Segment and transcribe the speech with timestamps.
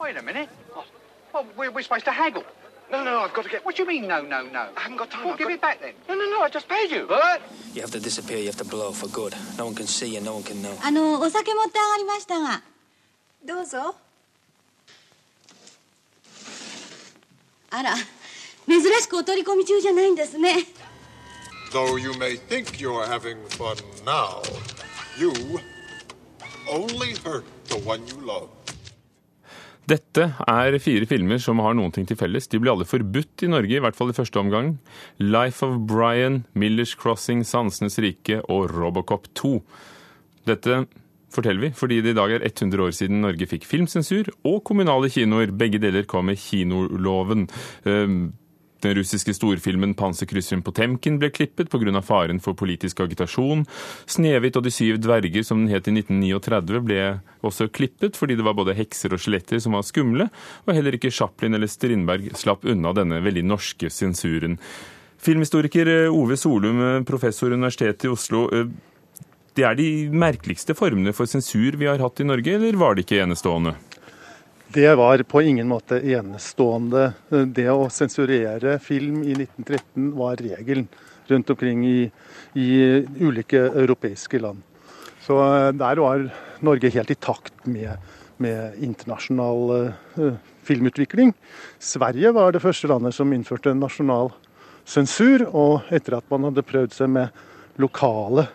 [0.00, 0.48] Wait a minute.
[1.32, 2.44] Well, we're, we're supposed to haggle.
[2.92, 3.64] No, no, I've got to get.
[3.64, 4.68] What do you mean, no, no, no?
[4.76, 5.24] I haven't got time.
[5.24, 5.94] Well, I've give got- it back then.
[6.08, 7.06] No, no, no, I just paid you.
[7.06, 7.40] Bert!
[7.72, 9.34] You have to disappear, you have to blow for good.
[9.58, 10.76] No one can see you, no one can know.
[10.82, 12.62] あのお酒持って上がりましたが
[13.44, 13.96] どうぞ
[17.70, 17.94] あら
[18.68, 20.58] 珍しくお取り込み中じゃないんですね
[21.72, 23.74] Though you may think you're having fun
[24.04, 24.40] now,
[25.18, 25.32] you
[26.70, 28.48] only hurt the one you love.
[29.89, 32.45] Dette er fire filmer som har noen ting til felles.
[32.51, 34.75] De ble alle forbudt i Norge, i hvert fall i første omgang.
[35.17, 39.53] Life of Brian, Millers Crossing, Sansenes rike og Robocop 2.
[40.49, 40.83] Dette
[41.33, 45.09] forteller vi fordi det i dag er 100 år siden Norge fikk filmsensur og kommunale
[45.13, 45.55] kinoer.
[45.57, 47.47] Begge deler kom med kinoloven.
[48.81, 52.01] Den russiske storfilmen 'Panserkrysseren Potemkin' ble klippet pga.
[52.01, 53.65] faren for politisk agitasjon.
[54.07, 58.45] 'Snehvit og de syv dverger', som den het i 1939, ble også klippet fordi det
[58.45, 60.29] var både hekser og skjeletter som var skumle,
[60.67, 64.57] og heller ikke Chaplin eller Strindberg slapp unna denne veldig norske sensuren.
[65.19, 68.49] Filmhistoriker eh, Ove Solum, eh, professor Universitetet i Oslo.
[68.53, 68.65] eh,
[69.55, 73.03] Det er de merkeligste formene for sensur vi har hatt i Norge, eller var det
[73.03, 73.75] ikke enestående?
[74.71, 77.07] Det var på ingen måte enestående.
[77.29, 80.85] Det å sensurere film i 1913 var regelen
[81.25, 82.03] rundt omkring i,
[82.53, 82.67] i
[83.17, 84.61] ulike europeiske land.
[85.25, 86.27] Så eh, der var
[86.61, 87.97] Norge helt i takt med,
[88.37, 91.33] med internasjonal uh, filmutvikling.
[91.81, 94.29] Sverige var det første landet som innførte nasjonal
[94.85, 97.43] sensur, og etter at man hadde prøvd seg med
[97.81, 98.45] lokale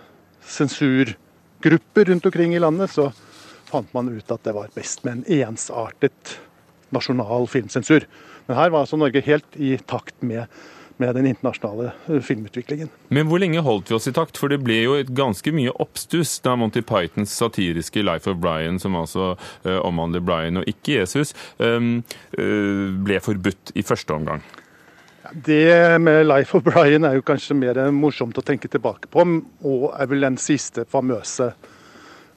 [0.46, 3.10] sensurgrupper rundt omkring i landet, så
[3.74, 6.38] fant man ut at det var best med en ensartet
[6.94, 8.06] nasjonal filmsensur.
[8.46, 10.46] Men her var altså Norge helt i takt med,
[11.02, 12.90] med den internasjonale eh, filmutviklingen.
[13.08, 14.38] Men hvor lenge holdt vi oss i takt?
[14.40, 18.78] For det ble jo et ganske mye oppstuss da Monty Pythons satiriske 'Life of Brian',
[18.78, 19.32] som altså
[19.64, 22.04] uh, omhandler Brian og ikke Jesus, um,
[22.38, 24.44] uh, ble forbudt i første omgang.
[25.32, 29.24] Det med 'Life of Brian' er jo kanskje mer morsomt å tenke tilbake på,
[29.64, 31.72] og er vel den siste famøse eh,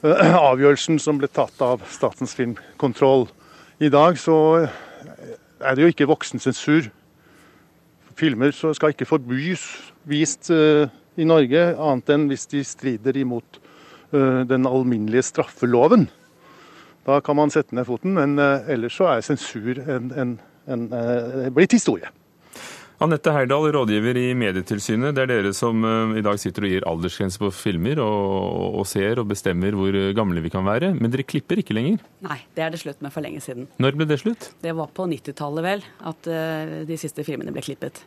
[0.04, 3.28] avgjørelsen som ble tatt av Statens filmkontroll.
[3.82, 4.38] I dag så
[5.62, 6.90] er det jo ikke voksensensur.
[8.18, 9.66] Filmer skal ikke forbys
[10.08, 13.60] vist eh, i Norge, annet enn hvis de strider imot
[14.14, 16.08] eh, den alminnelige straffeloven.
[17.08, 20.38] Da kan man sette ned foten, men eh, ellers så er sensur en, en,
[20.68, 22.10] en, eh, blitt historie.
[22.98, 25.14] Anette Heyerdahl, rådgiver i Medietilsynet.
[25.14, 28.88] Det er dere som eh, i dag sitter og gir aldersgrense på filmer, og, og
[28.90, 30.90] ser og bestemmer hvor gamle vi kan være.
[30.98, 32.02] Men dere klipper ikke lenger.
[32.26, 33.68] Nei, det er det slutt med for lenge siden.
[33.78, 34.50] Når ble det slutt?
[34.66, 38.02] Det var på 90-tallet vel at eh, de siste filmene ble klippet.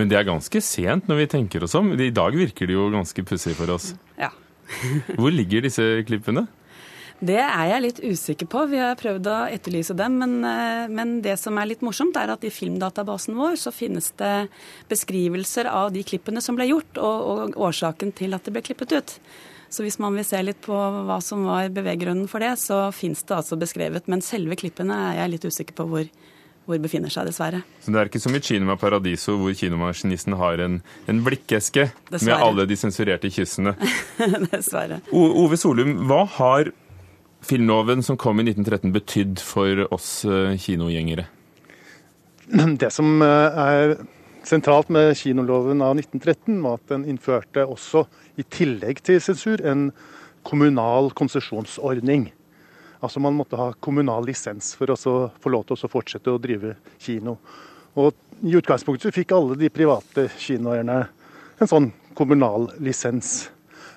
[0.00, 1.92] Men det er ganske sent når vi tenker oss om.
[1.92, 3.92] I dag virker det jo ganske pussig for oss.
[4.16, 4.32] Ja.
[5.20, 6.46] Hvor ligger disse klippene?
[7.22, 8.64] Det er jeg litt usikker på.
[8.72, 10.16] Vi har prøvd å etterlyse dem.
[10.18, 14.10] Men, eh, men det som er litt morsomt, er at i filmdatabasen vår så finnes
[14.18, 14.48] det
[14.90, 18.96] beskrivelser av de klippene som ble gjort, og, og årsaken til at det ble klippet
[18.98, 19.18] ut.
[19.72, 23.22] Så hvis man vil se litt på hva som var beveggrunnen for det, så finnes
[23.22, 24.10] det altså beskrevet.
[24.10, 26.10] Men selve klippene er jeg litt usikker på hvor,
[26.66, 27.62] hvor befinner seg, dessverre.
[27.80, 31.86] Så det er ikke som i Kinema Paradiso, hvor kinomaskinisten har en, en blikkeske
[32.18, 33.78] med alle de sensurerte kyssene.
[34.52, 35.00] dessverre.
[35.14, 36.74] O Ove Solum, hva har
[37.42, 41.26] filmloven som kom i 1913 betydd for oss eh, kinogjengere?
[42.82, 43.96] Det som eh, er
[44.46, 48.06] sentralt med kinoloven av 1913, var at den innførte også,
[48.40, 49.90] i tillegg til sensur, en
[50.46, 52.30] kommunal konsesjonsordning.
[53.02, 56.76] Altså Man måtte ha kommunal lisens for å få lov til å fortsette å drive
[57.02, 57.36] kino.
[57.98, 61.02] Og I utgangspunktet fikk alle de private kinoeierne
[61.62, 63.50] en sånn kommunal lisens.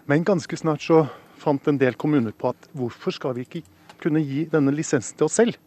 [0.06, 1.06] Men ganske snart så
[1.46, 3.64] fant en del kommuner på at hvorfor skal vi ikke
[4.02, 5.58] kunne gi denne lisensen til oss selv?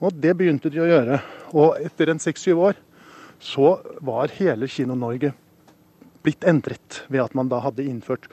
[0.00, 1.20] Og det begynte de å gjøre.
[1.52, 2.78] Og etter en seks-syv år
[3.40, 5.32] så var hele Kino-Norge
[6.24, 8.28] blitt endret ved at man da hadde innført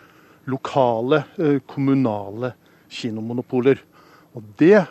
[0.48, 2.54] lokale, eh, kommunale
[2.92, 3.80] kinomonopoler.
[4.36, 4.86] Og det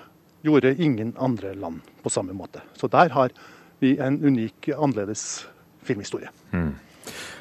[0.45, 2.60] gjorde ingen andre land på samme måte.
[2.77, 3.33] Så der har
[3.81, 5.47] vi en unik, annerledes
[5.84, 6.28] filmhistorie.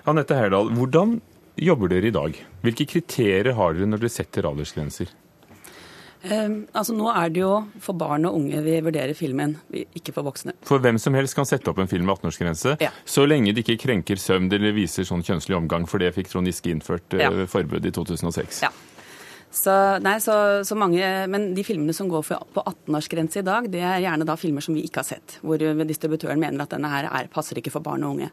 [0.05, 1.19] Anette Heyerdahl, hvordan
[1.57, 2.35] jobber dere i dag?
[2.63, 5.07] Hvilke kriterier har dere når dere setter aldersgrenser?
[6.25, 7.51] Eh, altså Nå er det jo
[7.83, 10.55] for barn og unge vi vurderer filmen, ikke for voksne.
[10.65, 12.89] For hvem som helst kan sette opp en film med 18-årsgrense, Ja.
[13.05, 16.47] så lenge det ikke krenker søvn eller viser sånn kjønnslig omgang, for det fikk Trond
[16.49, 17.45] Giske innført eh, Ja.
[17.45, 18.61] forbud i 2006.
[18.63, 18.69] Ja.
[19.55, 19.71] Så,
[20.03, 20.33] nei, så,
[20.67, 20.99] så mange,
[21.31, 24.65] men de filmene som går for, på 18-årsgrense i dag, det er gjerne da filmer
[24.65, 25.37] som vi ikke har sett.
[25.47, 28.27] Hvor distributøren mener at denne her er, passer ikke for barn og unge.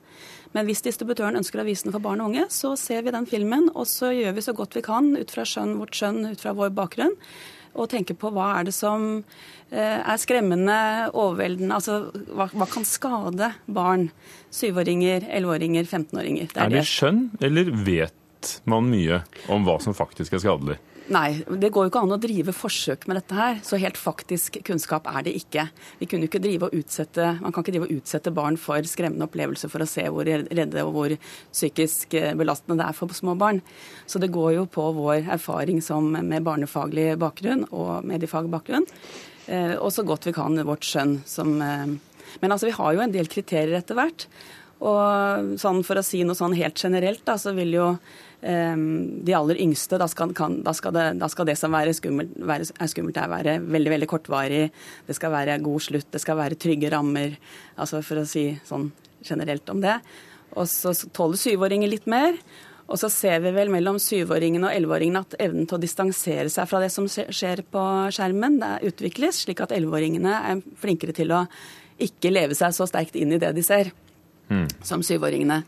[0.56, 3.30] Men hvis distributøren ønsker å vise den for barn og unge, så ser vi den
[3.30, 6.42] filmen, og så gjør vi så godt vi kan ut fra skjønn, vårt skjønn, ut
[6.42, 7.14] fra vår bakgrunn.
[7.72, 9.22] og tenke på hva er det som
[9.70, 14.10] eh, er skremmende, overveldende Altså hva, hva kan skade barn?
[14.50, 16.50] Syvåringer, elleveåringer, 15-åringer.
[16.58, 20.82] Er det skjønn, eller vet man mye om hva som faktisk er skadelig?
[21.12, 23.58] Nei, det går jo ikke an å drive forsøk med dette her.
[23.66, 25.66] Så helt faktisk kunnskap er det ikke.
[25.98, 29.26] Vi kunne ikke drive og utsette, Man kan ikke drive og utsette barn for skremmende
[29.28, 31.16] opplevelser for å se hvor redde og hvor
[31.50, 33.60] psykisk eh, belastende det er for små barn.
[34.06, 38.88] Så det går jo på vår erfaring som med barnefaglig bakgrunn og mediefaglig bakgrunn.
[39.46, 41.86] Eh, og så godt vi kan vårt skjønn som eh,
[42.40, 44.24] Men altså, vi har jo en del kriterier etter hvert.
[44.82, 48.86] Og sånn for å si noe sånn helt generelt, da, så vil jo um,
[49.22, 52.34] de aller yngste, da skal, kan, da skal, det, da skal det, som være skummelt,
[52.42, 54.64] være, er skummelt, er være veldig veldig kortvarig.
[55.06, 57.38] Det skal være god slutt, det skal være trygge rammer.
[57.76, 58.90] altså For å si sånn
[59.22, 60.00] generelt om det.
[60.58, 62.34] Og så tåler syvåringer litt mer.
[62.90, 66.66] Og så ser vi vel mellom syvåringene og elleveåringene at evnen til å distansere seg
[66.68, 71.44] fra det som skjer på skjermen, det utvikles, slik at elleveåringene er flinkere til å
[72.02, 73.92] ikke leve seg så sterkt inn i det de ser,
[74.52, 74.68] mm.
[74.84, 75.62] som syvåringene.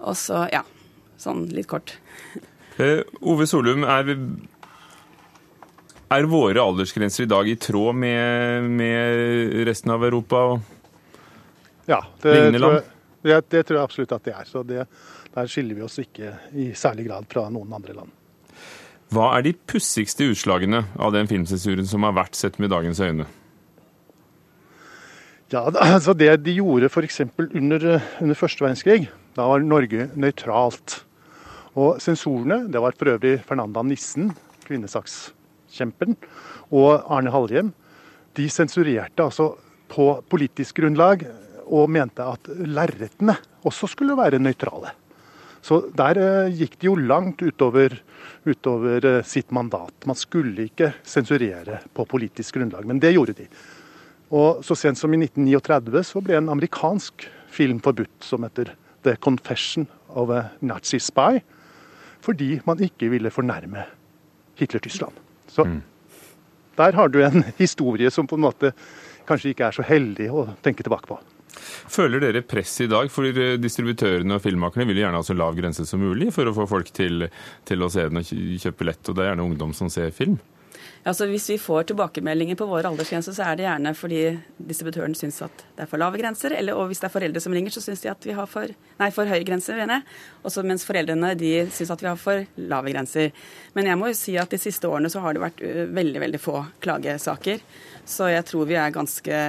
[0.00, 0.62] Og så, ja
[1.20, 1.94] sånn litt kort.
[2.80, 4.12] Eh, Ove Solum, er,
[6.08, 10.78] er, våre aldersgrenser i dag i tråd med, med resten av Europa og
[11.90, 12.78] ja, det lignende land?
[13.20, 14.46] Jeg, det, det, tror jeg absolutt at det er.
[14.48, 14.86] Så det,
[15.34, 18.16] der skiller vi oss ikke i særlig grad fra noen andre land.
[19.10, 23.26] Hva er de pussigste utslagene av den filmsensuren som har vært sett med dagens øyne?
[25.50, 27.24] Ja, altså Det de gjorde f.eks.
[27.26, 27.86] Under,
[28.22, 31.00] under første verdenskrig, da var Norge nøytralt.
[31.78, 34.30] Og sensorene, det var for øvrig Fernanda Nissen,
[34.66, 36.16] kvinnesakskjemperen,
[36.70, 37.72] og Arne Halhjem,
[38.38, 39.52] de sensurerte altså
[39.90, 41.24] på politisk grunnlag
[41.66, 43.34] og mente at lerretene
[43.66, 44.94] også skulle være nøytrale.
[45.66, 47.98] Så der eh, gikk de jo langt utover,
[48.48, 50.06] utover eh, sitt mandat.
[50.08, 53.48] Man skulle ikke sensurere på politisk grunnlag, men det gjorde de.
[54.30, 59.16] Og Så sent som i 1939 så ble en amerikansk film forbudt som heter 'The
[59.16, 61.42] Confession of a Nazi Spy'
[62.20, 63.86] fordi man ikke ville fornærme
[64.60, 65.12] Hitler-Tyskland.
[65.48, 65.82] Så mm.
[66.76, 68.72] der har du en historie som på en måte
[69.26, 71.18] kanskje ikke er så heldig å tenke tilbake på.
[71.90, 73.10] Føler dere press i dag?
[73.10, 73.26] For
[73.60, 76.92] distributørene og filmmakerne vil gjerne ha så lav grense som mulig for å få folk
[76.94, 77.26] til,
[77.66, 78.30] til å se den og
[78.62, 80.38] kjøpe lett, og det er gjerne ungdom som ser film?
[81.00, 84.18] Altså, hvis vi får tilbakemeldinger på våre aldersgrenser, så er det gjerne fordi
[84.68, 86.52] distributøren syns at det er for lave grenser.
[86.52, 88.74] Eller, og hvis det er foreldre som ringer, så syns de at vi har for,
[89.00, 89.80] nei, for høye grenser.
[90.44, 93.30] Også mens foreldrene de syns at vi har for lave grenser.
[93.76, 95.62] Men jeg må jo si at de siste årene så har det vært
[96.00, 97.64] veldig, veldig få klagesaker.
[98.04, 99.40] Så jeg tror vi er ganske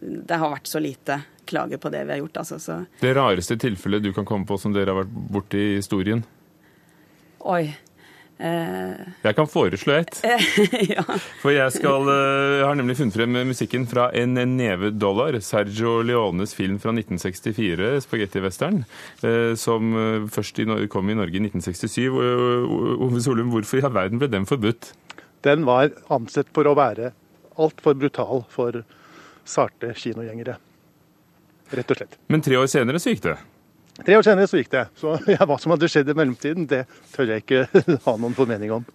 [0.00, 1.20] Det har vært så lite
[1.50, 2.42] klager på det vi har gjort.
[2.42, 2.80] Altså, så.
[3.00, 6.24] Det rareste tilfellet du kan komme på som dere har vært borti i historien?
[7.40, 7.70] Oi.
[8.40, 10.20] Eh, jeg kan foreslå et.
[10.94, 11.04] ja.
[11.42, 15.98] For jeg, skal, eh, jeg har nemlig funnet frem musikken fra En neve dollar, Sergio
[16.06, 18.82] Leones film fra 1964, spagettivestern,
[19.26, 19.92] eh, som
[20.32, 22.08] først kom i Norge i 1967.
[22.08, 24.94] Ove Solum, hvorfor i all verden ble den forbudt?
[25.44, 27.12] Den var ansett for å være
[27.60, 28.82] altfor brutal for
[29.44, 30.56] sarte kinogjengere.
[31.76, 32.16] Rett og slett.
[32.32, 33.36] Men tre år senere så gikk det?
[34.06, 34.84] Tre år senere så gikk det.
[35.00, 37.66] Så ja, hva som hadde skjedd i mellomtiden, det tør jeg ikke
[38.06, 38.86] ha noen formening om.